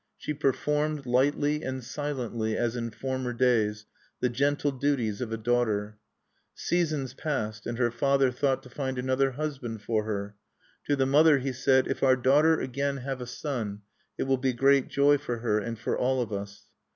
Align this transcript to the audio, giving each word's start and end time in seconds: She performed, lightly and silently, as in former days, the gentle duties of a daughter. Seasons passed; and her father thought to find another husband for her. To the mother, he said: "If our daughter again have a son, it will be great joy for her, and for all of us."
She 0.17 0.33
performed, 0.33 1.05
lightly 1.05 1.61
and 1.61 1.83
silently, 1.83 2.57
as 2.57 2.75
in 2.75 2.89
former 2.89 3.33
days, 3.33 3.85
the 4.19 4.29
gentle 4.29 4.71
duties 4.71 5.21
of 5.21 5.31
a 5.31 5.37
daughter. 5.37 5.99
Seasons 6.55 7.13
passed; 7.13 7.67
and 7.67 7.77
her 7.77 7.91
father 7.91 8.31
thought 8.31 8.63
to 8.63 8.69
find 8.71 8.97
another 8.97 9.33
husband 9.33 9.83
for 9.83 10.05
her. 10.05 10.33
To 10.85 10.95
the 10.95 11.05
mother, 11.05 11.37
he 11.37 11.53
said: 11.53 11.85
"If 11.87 12.01
our 12.01 12.15
daughter 12.15 12.59
again 12.59 12.97
have 12.97 13.21
a 13.21 13.27
son, 13.27 13.83
it 14.17 14.23
will 14.23 14.37
be 14.37 14.53
great 14.53 14.87
joy 14.87 15.19
for 15.19 15.37
her, 15.37 15.59
and 15.59 15.77
for 15.77 15.95
all 15.95 16.19
of 16.19 16.33
us." 16.33 16.63